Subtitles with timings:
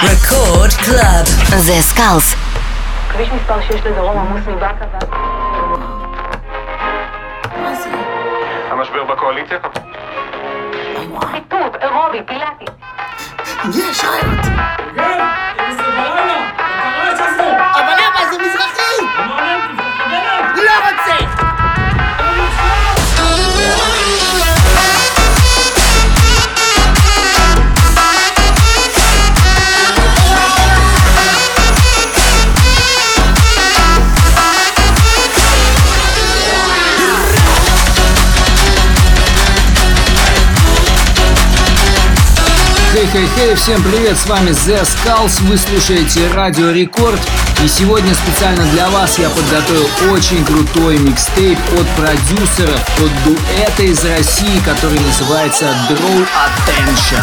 [0.00, 1.26] Record Club.
[1.56, 2.34] זה סקאלס.
[3.12, 4.84] כביש מספר 6 לדרום עמוס מבאקה.
[8.70, 9.58] המשבר בקואליציה?
[11.32, 12.64] חיטוט, אירובי, פילאטי.
[13.78, 14.79] יש רעיון.
[43.12, 43.29] Okay.
[43.40, 47.20] Хей-хей-хей, всем привет, с вами The Skulls, вы слушаете Радио Рекорд
[47.64, 54.02] и сегодня специально для вас я подготовил очень крутой микстейп от продюсеров, от дуэта из
[54.02, 57.22] России, который называется Draw Attention.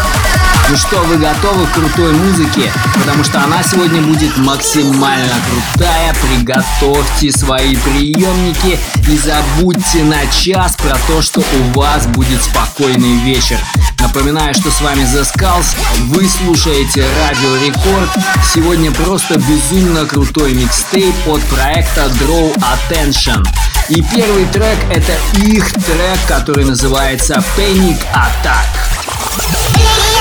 [0.69, 2.71] Ну что, вы готовы к крутой музыке?
[2.93, 6.13] Потому что она сегодня будет максимально крутая.
[6.13, 13.57] Приготовьте свои приемники и забудьте на час про то, что у вас будет спокойный вечер.
[13.99, 15.75] Напоминаю, что с вами The Skulls,
[16.07, 18.09] вы слушаете Радио Рекорд.
[18.53, 23.45] Сегодня просто безумно крутой микстейп от проекта Draw Attention.
[23.89, 25.13] И первый трек это
[25.45, 30.16] их трек, который называется Panic Attack.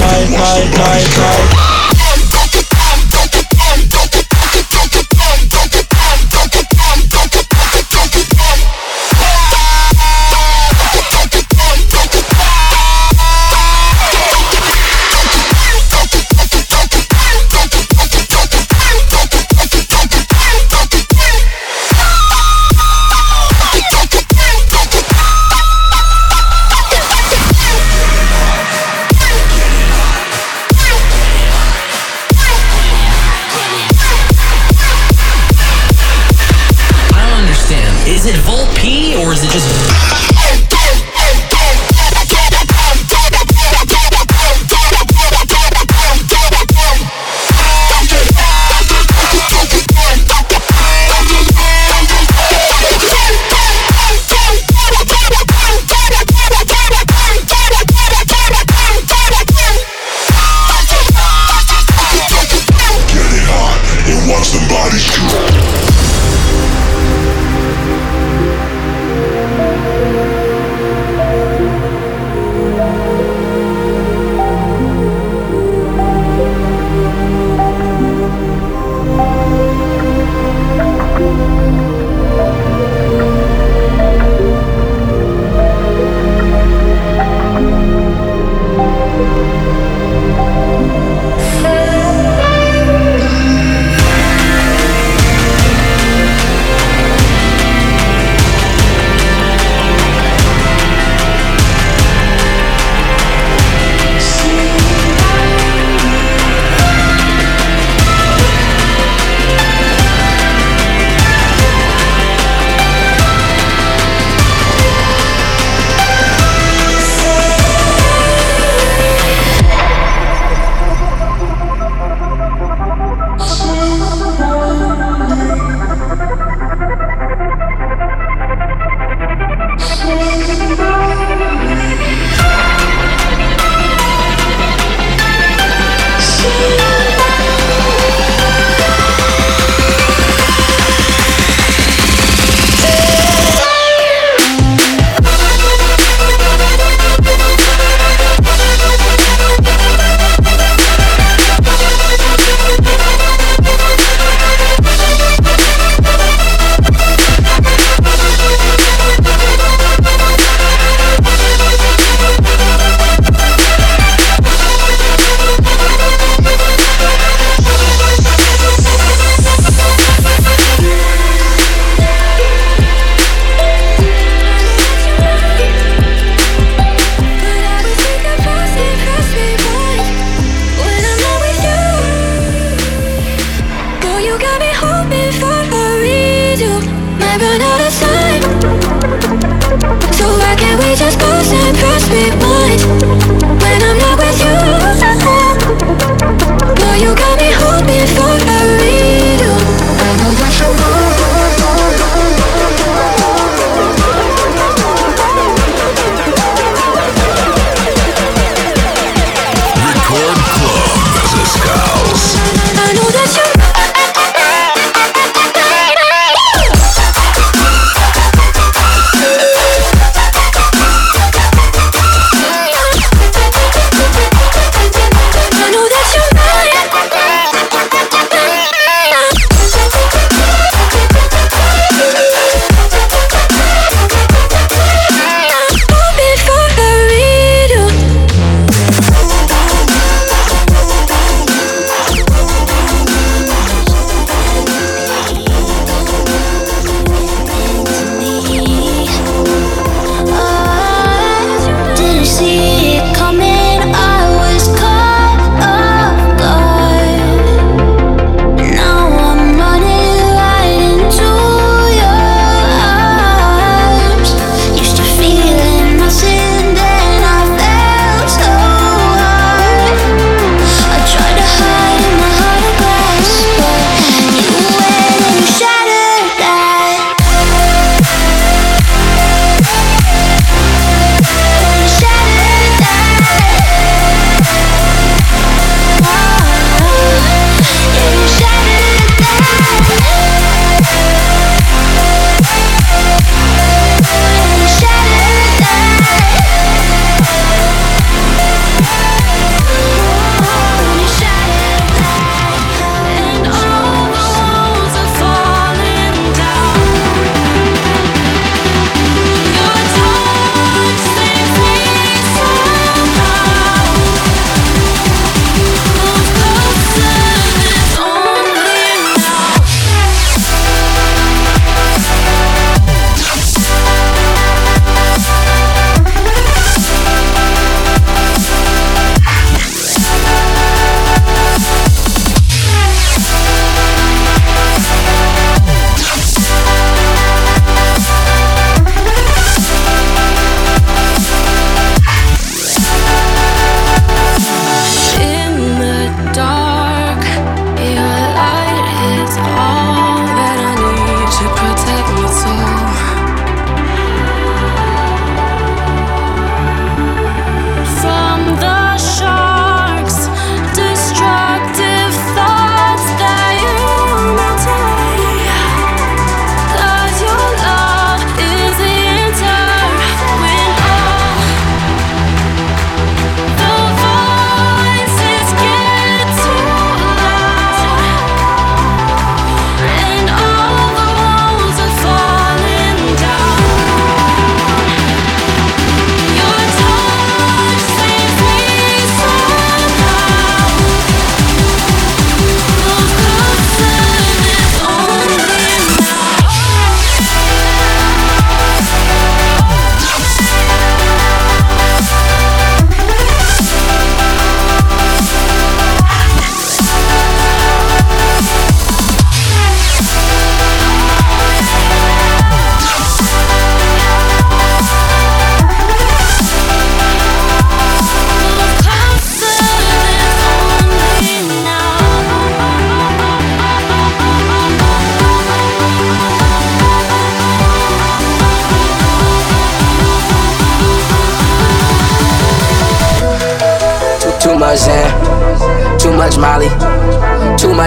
[0.00, 1.77] night, night, night, night.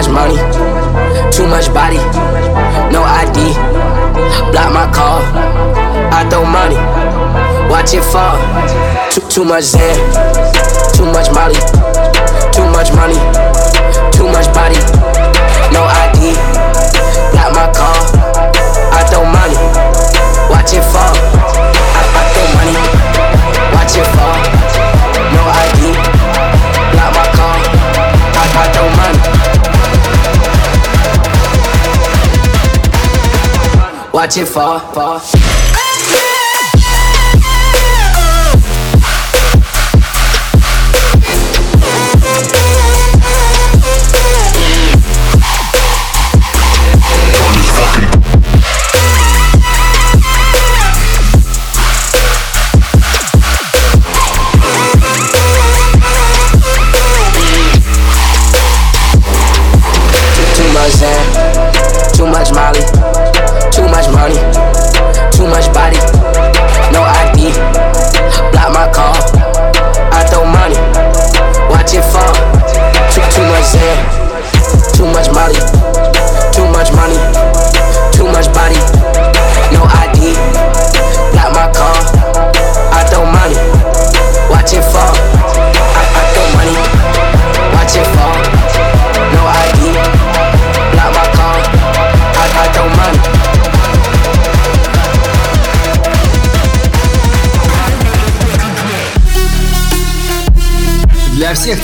[0.02, 0.36] much money,
[1.30, 1.96] too much body,
[2.92, 3.54] no ID.
[4.50, 5.22] Block my call,
[6.12, 6.76] I throw money,
[7.70, 8.38] watch it fall.
[9.10, 9.96] Too, too much Zen,
[10.94, 11.60] too much Molly,
[12.52, 13.31] too much money.
[34.32, 35.41] bate fó, fó.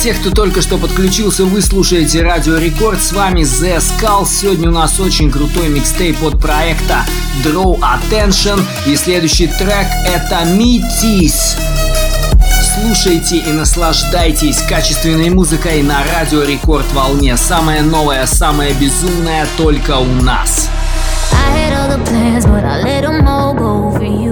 [0.08, 2.98] Тех, кто только что подключился, вы слушаете Радио Рекорд.
[2.98, 4.26] С вами The Skull.
[4.26, 7.04] Сегодня у нас очень крутой микстейп от проекта
[7.44, 8.58] Draw Attention.
[8.86, 11.58] И следующий трек это Meeties.
[12.74, 17.36] Слушайте и наслаждайтесь качественной музыкой на Радио Рекорд волне.
[17.36, 20.70] Самое новое, самое безумное только у нас.
[21.34, 24.27] I had other plans, but I let them go for you.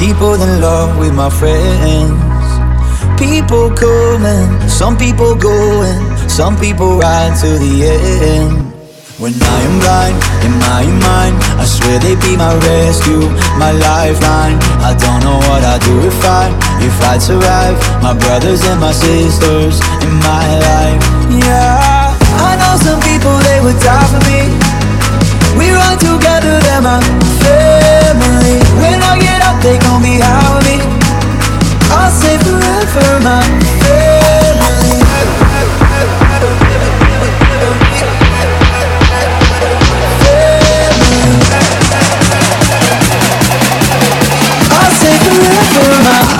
[0.00, 2.48] Deeper than love with my friends.
[3.20, 8.56] People coming, some people going, some people ride to the end.
[9.20, 10.16] When I am blind,
[10.46, 13.28] in my mind, I swear they be my rescue,
[13.60, 14.56] my lifeline.
[14.80, 16.48] I don't know what I'd do if I,
[16.80, 17.76] if I'd survive.
[18.00, 21.04] My brothers and my sisters in my life.
[21.44, 22.16] Yeah,
[22.48, 24.48] I know some people they would die for me.
[25.60, 27.04] We run together, they're my
[27.44, 28.56] family.
[28.80, 29.29] When I get
[29.62, 30.16] they gon' be
[30.64, 30.80] me.
[31.92, 33.42] I'll say forever, my
[33.82, 35.00] family.
[44.72, 46.39] I'll say forever, my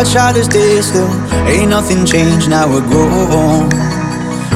[0.00, 1.12] I try to stay still.
[1.44, 3.68] Ain't nothing changed, now we're grown.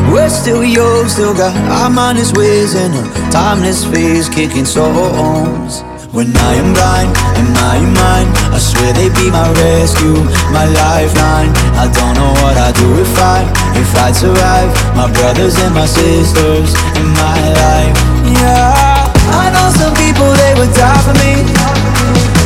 [0.09, 2.97] We're still young, still got our mind is whizzing.
[2.97, 5.85] A timeless phase kicking songs.
[6.17, 10.17] When I am blind, in my mind, I swear they be my rescue,
[10.49, 11.53] my lifeline.
[11.77, 13.45] I don't know what I'd do if I,
[13.77, 14.73] if I'd survive.
[14.97, 17.97] My brothers and my sisters in my life.
[18.33, 21.45] Yeah, I know some people they would die for me.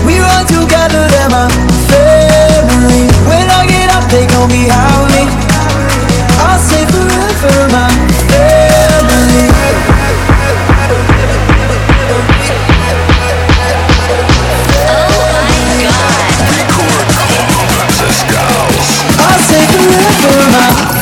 [0.03, 1.78] We run together, they're my I
[4.39, 5.29] know me howling.
[6.47, 7.91] I'll say forever, my
[8.31, 9.49] family.
[14.91, 15.51] Oh my
[15.83, 16.29] God.
[19.27, 20.98] I'll say forever, my.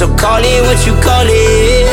[0.00, 1.84] So call it what you call it.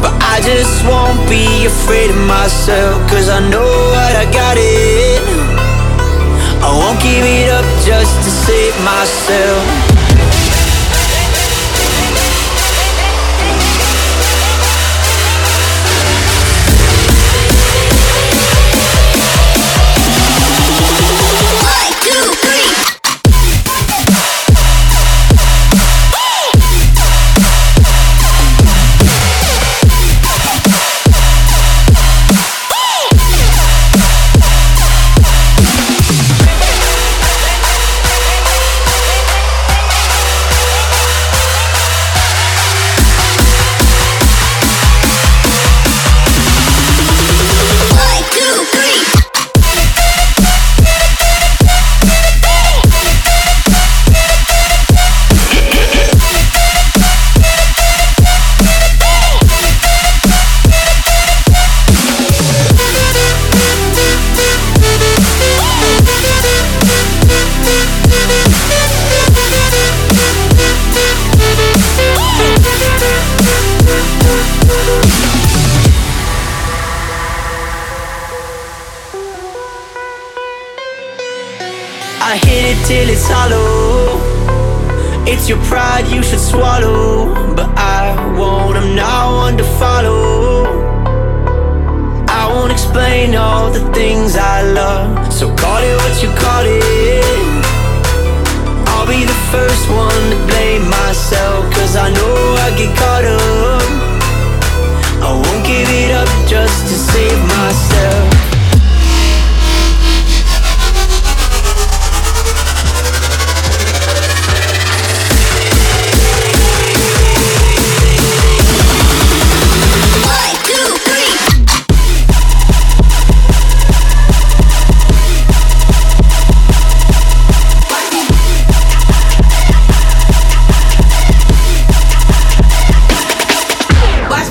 [0.00, 5.20] But I just won't be afraid of myself, cause I know what I got it.
[6.64, 9.91] I won't give it up just to save myself.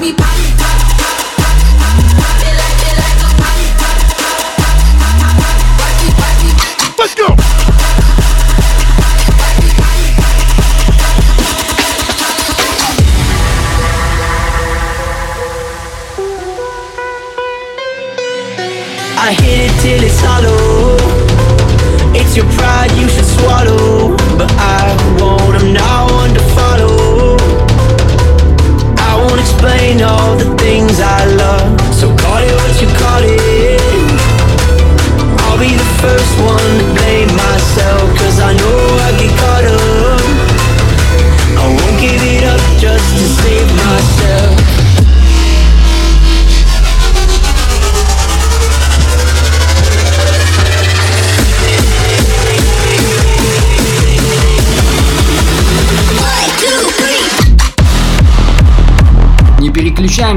[0.02, 0.31] me.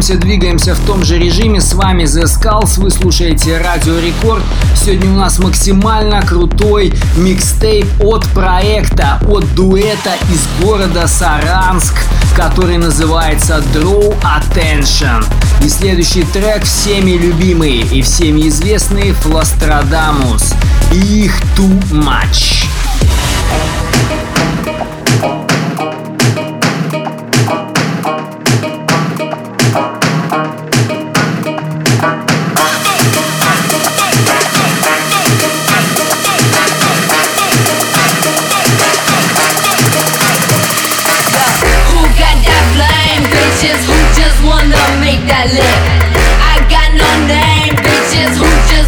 [0.04, 1.62] Крутимся, двигаемся в том же режиме.
[1.62, 4.42] С вами The Skulls, вы слушаете Радио Рекорд.
[4.76, 11.94] Сегодня у нас максимально крутой микстейп от проекта, от дуэта из города Саранск,
[12.36, 15.24] который называется Draw Attention.
[15.64, 20.52] И следующий трек всеми любимый и всеми известный Флострадамус.
[20.92, 22.63] Их too much.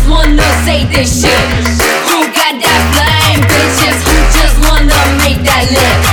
[0.08, 1.30] wanna say this shit?
[2.08, 3.98] Who got that flame, bitches?
[4.06, 6.05] Who just wanna make that lick?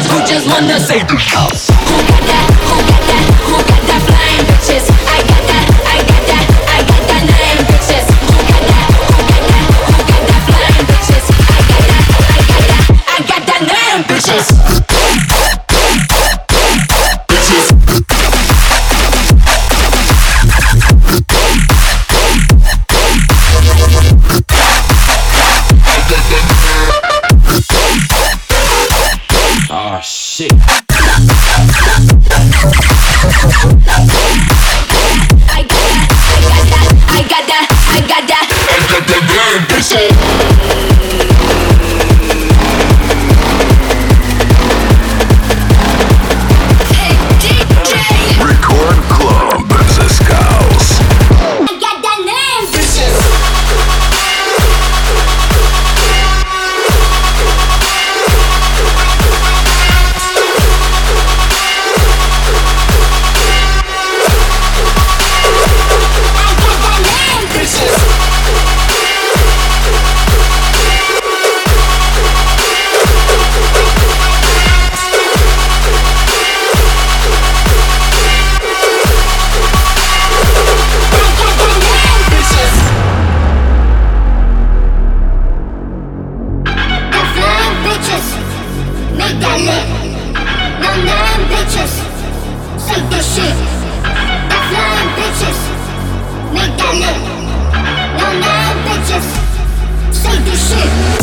[0.00, 2.29] guys who just wanna save the themselves.
[96.98, 97.30] no.
[100.12, 101.19] Say this shit.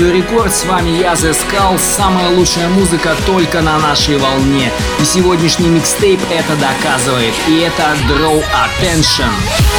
[0.00, 4.72] Радио Рекорд, с вами я, The Skull, самая лучшая музыка только на нашей волне.
[4.98, 9.28] И сегодняшний микстейп это доказывает, и это Draw Attention.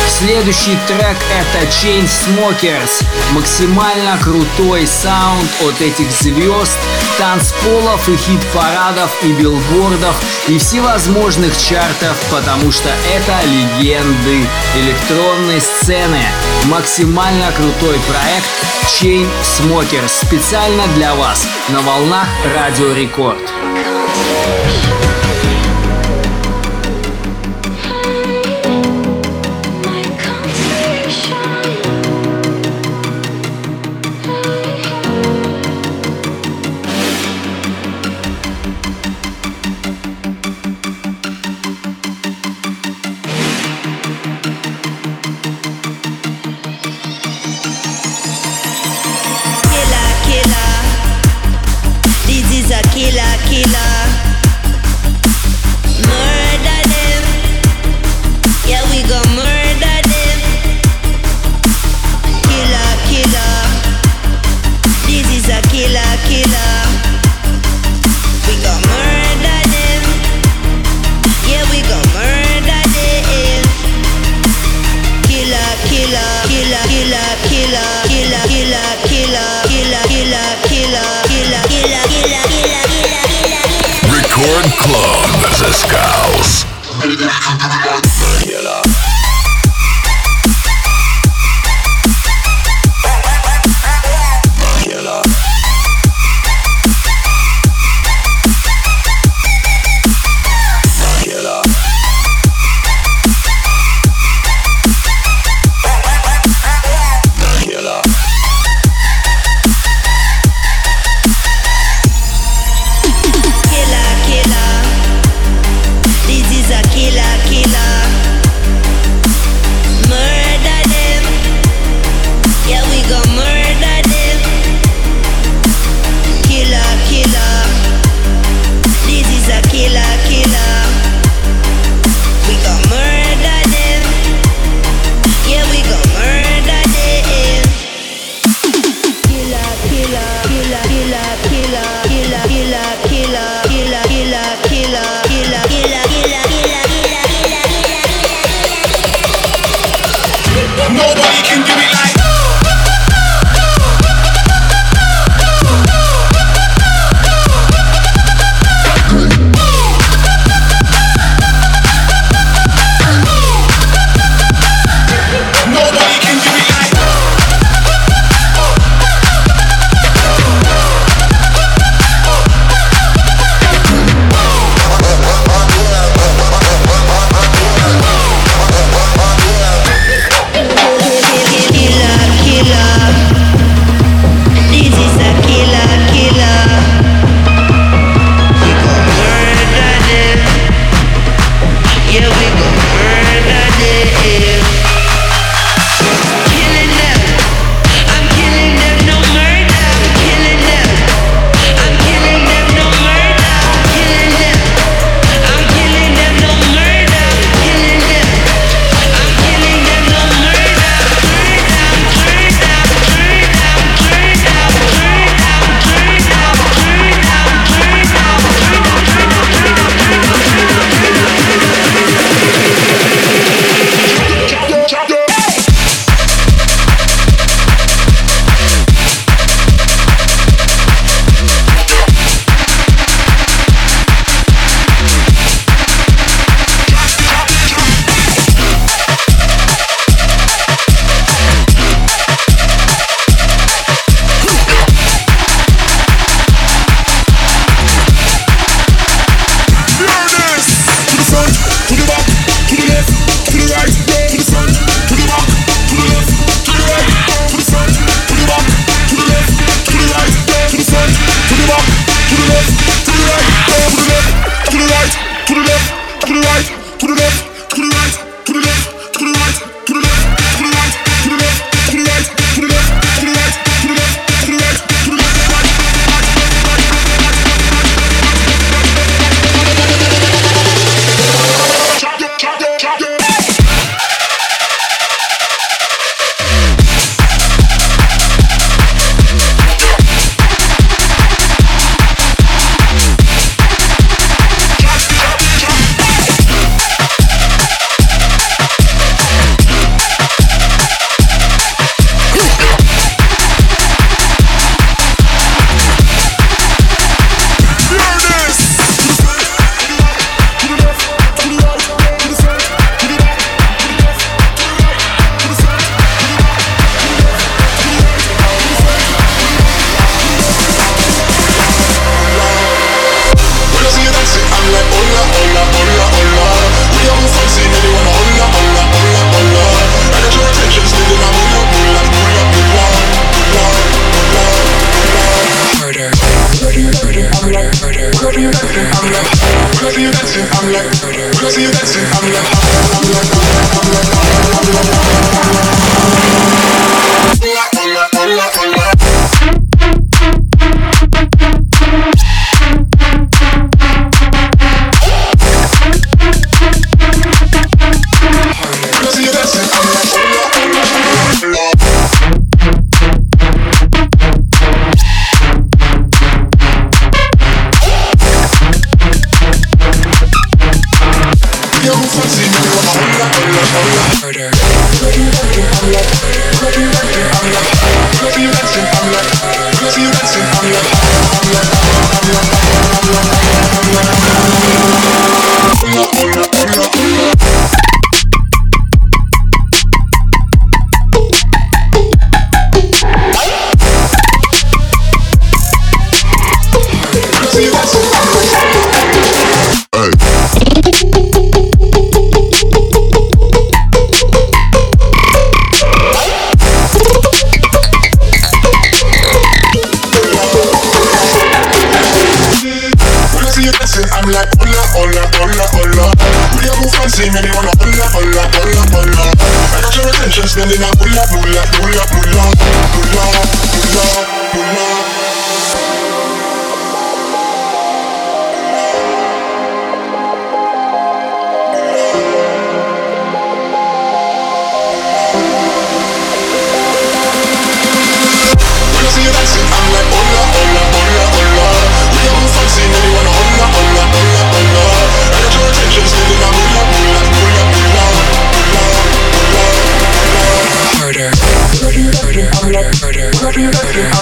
[0.07, 6.77] Следующий трек это Chainsmokers, максимально крутой саунд от этих звезд,
[7.17, 10.15] танцполов и хит-парадов и билбордов
[10.47, 16.23] и всевозможных чартов, потому что это легенды электронной сцены.
[16.65, 18.49] Максимально крутой проект
[18.87, 23.70] Chain Smoker специально для вас на волнах Радио Рекорд.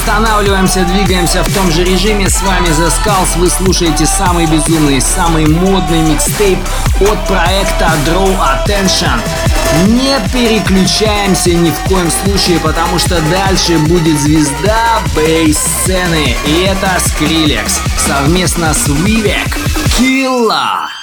[0.00, 2.28] останавливаемся, двигаемся в том же режиме.
[2.30, 3.38] С вами The Skulls.
[3.38, 6.58] Вы слушаете самый безумный, самый модный микстейп
[7.00, 9.20] от проекта Draw Attention.
[9.88, 16.34] Не переключаемся ни в коем случае, потому что дальше будет звезда бейс-сцены.
[16.46, 19.54] И это Skrillex совместно с Vivek
[19.98, 20.99] Killa.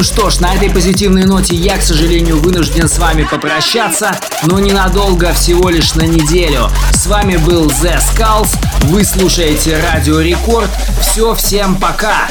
[0.00, 4.58] Ну что ж, на этой позитивной ноте я, к сожалению, вынужден с вами попрощаться, но
[4.58, 6.70] ненадолго, всего лишь на неделю.
[6.94, 8.48] С вами был The Skulls,
[8.84, 10.70] вы слушаете Радио Рекорд.
[11.02, 12.30] Все, всем пока!